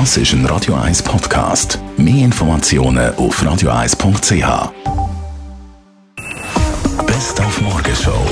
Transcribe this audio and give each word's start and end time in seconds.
Das 0.00 0.16
ist 0.16 0.32
ein 0.32 0.44
Radio 0.46 0.74
1 0.74 1.04
Podcast. 1.04 1.78
Mehr 1.96 2.24
Informationen 2.24 3.14
auf 3.14 3.40
radio1.ch. 3.40 4.72
Best 7.06 7.40
auf 7.40 7.60
Morgenshow 7.60 8.26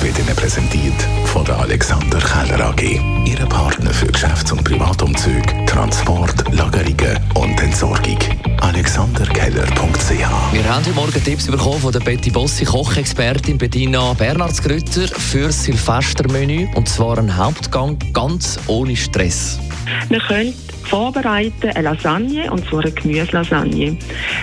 wird 0.00 0.18
Ihnen 0.18 0.34
präsentiert 0.34 1.00
von 1.26 1.44
der 1.44 1.60
Alexander 1.60 2.18
Keller 2.18 2.66
AG. 2.66 3.00
Ihre 3.24 3.46
Partner 3.46 3.90
für 3.90 4.08
Geschäfts- 4.08 4.50
und 4.50 4.64
Privatumzug, 4.64 5.44
Transport, 5.68 6.52
Lagerungen 6.52 7.16
und 7.34 7.62
Entsorgung. 7.62 8.18
AlexanderKeller.ch 8.60 10.10
Wir 10.10 10.68
haben 10.68 10.84
heute 10.84 10.94
Morgen 10.96 11.24
Tipps 11.24 11.46
bekommen 11.46 11.80
von 11.80 11.92
der 11.92 12.00
Betty 12.00 12.30
Bossi, 12.30 12.64
Kochexpertin 12.64 13.56
Bettina 13.56 14.14
Bernhardsgrütter 14.14 15.06
für 15.06 15.46
das 15.46 15.62
Silvestermenü. 15.62 16.66
Und 16.74 16.88
zwar 16.88 17.18
ein 17.18 17.36
Hauptgang 17.36 17.96
ganz 18.12 18.58
ohne 18.66 18.96
Stress. 18.96 19.60
Wir 20.08 20.20
können 20.20 20.54
vorbereiten 20.82 21.70
eine 21.70 21.82
Lasagne, 21.82 22.50
und 22.50 22.66
zwar 22.68 22.82
eine 22.82 22.92
Gemüselasagne. 22.92 23.96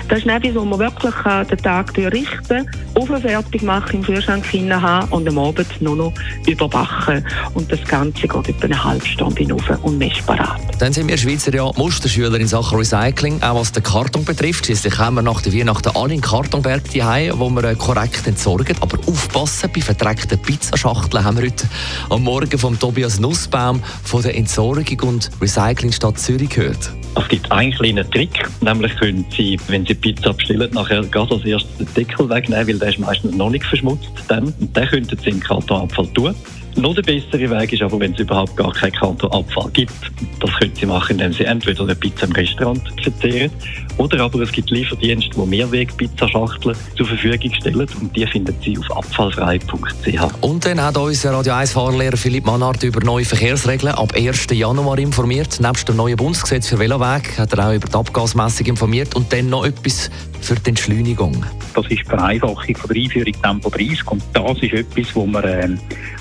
Das 0.08 0.20
ist 0.20 0.26
etwas, 0.26 0.54
wo 0.54 0.64
man 0.64 0.78
wirklich 0.78 1.14
äh, 1.24 1.44
den 1.44 1.58
Tag 1.58 1.94
durchrichten 1.94 2.66
kann, 2.66 2.89
fertig 3.06 3.62
machen, 3.62 3.96
im 3.96 4.02
Kühlschrank 4.02 4.44
haben 4.52 5.12
und 5.12 5.28
am 5.28 5.38
Abend 5.38 5.80
nur 5.80 5.96
noch 5.96 6.12
überbacken. 6.46 7.24
Und 7.54 7.70
das 7.70 7.82
Ganze 7.84 8.28
geht 8.28 8.48
etwa 8.48 8.64
eine 8.64 8.84
halbe 8.84 9.06
Stunde 9.06 9.42
in 9.42 9.52
Ofen 9.52 9.76
und 9.76 9.98
messparat. 9.98 10.60
Dann 10.78 10.92
sind 10.92 11.08
wir 11.08 11.16
Schweizer 11.16 11.54
ja 11.54 11.70
Musterschüler 11.76 12.38
in 12.38 12.46
Sachen 12.46 12.78
Recycling, 12.78 13.42
auch 13.42 13.60
was 13.60 13.72
den 13.72 13.82
Karton 13.82 14.24
betrifft. 14.24 14.66
Schließlich 14.66 14.98
haben 14.98 15.16
wir 15.16 15.22
nach 15.22 15.42
der 15.42 15.52
Weihnachten 15.52 15.90
alle 15.94 16.14
in 16.14 16.20
Kartonberg 16.20 16.90
die 16.90 17.02
wo 17.02 17.50
wir 17.50 17.64
äh, 17.64 17.74
korrekt 17.74 18.26
entsorgen. 18.26 18.76
Aber 18.80 18.98
aufpassen, 19.06 19.70
bei 19.74 19.80
verdreckten 19.80 20.38
Pizzaschachteln 20.38 21.24
haben 21.24 21.38
wir 21.38 21.46
heute 21.46 21.66
am 22.08 22.22
Morgen 22.22 22.58
von 22.58 22.78
Tobias 22.78 23.20
Nussbaum 23.20 23.82
von 24.04 24.22
der 24.22 24.36
Entsorgung 24.36 25.00
und 25.02 25.30
Recyclingstadt 25.40 26.18
Zürich 26.18 26.50
gehört. 26.50 26.99
Es 27.16 27.28
gibt 27.28 27.50
einen 27.50 27.72
kleinen 27.72 28.08
Trick, 28.10 28.48
nämlich 28.60 28.94
können 28.96 29.24
Sie, 29.36 29.58
wenn 29.68 29.84
Sie 29.84 29.94
Pizza 29.94 30.32
bestellen, 30.32 30.70
nachher 30.72 31.02
gerade 31.02 31.34
als 31.34 31.44
erstes 31.44 31.76
den 31.76 31.94
Deckel 31.94 32.28
wegnehmen, 32.28 32.68
weil 32.68 32.78
der 32.78 32.88
ist 32.88 32.98
meistens 32.98 33.34
noch 33.36 33.50
nicht 33.50 33.64
verschmutzt. 33.64 34.10
Dann, 34.28 34.54
und 34.60 34.76
den 34.76 34.86
könnten 34.86 35.18
Sie 35.18 35.30
im 35.30 35.40
Kartonabfall 35.40 36.06
tun. 36.14 36.34
Noch 36.80 36.94
der 36.94 37.02
bessere 37.02 37.50
Weg 37.50 37.74
ist 37.74 37.82
aber, 37.82 38.00
wenn 38.00 38.14
es 38.14 38.20
überhaupt 38.20 38.56
gar 38.56 38.72
keinen 38.72 38.92
Kantonabfall 38.92 39.70
gibt. 39.72 39.92
Das 40.40 40.50
können 40.54 40.72
Sie 40.74 40.86
machen, 40.86 41.12
indem 41.12 41.32
Sie 41.34 41.44
entweder 41.44 41.82
eine 41.82 41.94
Pizza 41.94 42.24
im 42.24 42.32
Restaurant 42.32 42.82
verzehren 43.02 43.50
oder 43.98 44.20
aber 44.20 44.40
es 44.40 44.50
gibt 44.50 44.70
Lieferdienste, 44.70 45.30
die 45.30 45.46
Mehrweg-Pizzaschachteln 45.46 46.74
zur 46.96 47.06
Verfügung 47.06 47.52
stellen 47.52 47.86
und 48.00 48.16
die 48.16 48.26
finden 48.26 48.56
Sie 48.64 48.78
auf 48.78 48.96
abfallfrei.ch. 48.96 50.20
Und 50.40 50.64
dann 50.64 50.82
hat 50.82 50.96
unser 50.96 51.32
Radio 51.32 51.52
1-Fahrlehrer 51.52 52.16
Philipp 52.16 52.46
Mannhardt 52.46 52.82
über 52.82 53.04
neue 53.04 53.26
Verkehrsregeln 53.26 53.94
ab 53.94 54.14
1. 54.16 54.46
Januar 54.52 54.98
informiert. 54.98 55.60
Nebst 55.60 55.86
dem 55.86 55.96
neuen 55.96 56.16
Bundesgesetz 56.16 56.68
für 56.68 56.78
Veloweg 56.78 57.38
hat 57.38 57.52
er 57.52 57.68
auch 57.68 57.74
über 57.74 57.88
die 57.88 57.94
Abgasmessung 57.94 58.66
informiert 58.66 59.14
und 59.14 59.30
dann 59.34 59.50
noch 59.50 59.66
etwas 59.66 60.10
für 60.40 60.54
die 60.54 60.70
Entschleunigung. 60.70 61.44
Das 61.74 61.84
ist 61.86 62.00
die 62.00 62.04
Vereinfachung 62.04 62.76
von 62.76 62.90
der 62.92 63.02
Einführung 63.02 63.32
Tempo 63.42 63.70
30 63.70 64.10
und 64.10 64.22
das 64.32 64.58
ist 64.62 64.72
etwas, 64.72 65.14
wo 65.14 65.26
man, 65.26 65.44
äh, 65.44 65.68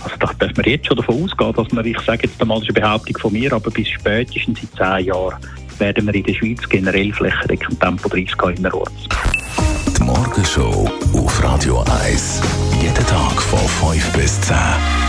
also 0.03 0.15
da 0.19 0.31
darf 0.37 0.55
man 0.55 0.65
jetzt 0.65 0.87
schon 0.87 0.97
davon 0.97 1.23
ausgehen, 1.23 1.53
dass 1.53 1.71
man, 1.71 1.85
ich 1.85 1.99
sage 2.01 2.21
jetzt 2.23 2.41
einmal, 2.41 2.59
das 2.59 2.69
ist 2.69 2.75
eine 2.75 2.85
Behauptung 2.85 3.17
von 3.17 3.33
mir, 3.33 3.53
aber 3.53 3.71
bis 3.71 3.89
spätestens 3.89 4.61
in 4.61 4.69
zehn 4.77 5.05
Jahren 5.05 5.37
werden 5.77 6.05
wir 6.05 6.15
in 6.15 6.23
der 6.23 6.33
Schweiz 6.33 6.67
generell 6.69 7.11
flächendeckend 7.13 7.79
Tempo 7.79 8.09
30 8.09 8.37
haben 8.37 8.55
innerorts. 8.55 9.07
Die 9.97 10.03
Morgenshow 10.03 10.89
auf 11.13 11.43
Radio 11.43 11.83
1. 12.03 12.41
Jeden 12.81 13.05
Tag 13.05 13.41
von 13.41 13.93
5 13.93 14.13
bis 14.13 14.41
10. 14.41 15.08